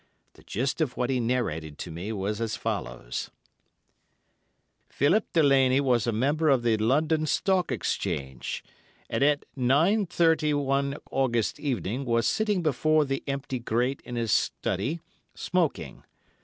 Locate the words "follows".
2.55-3.29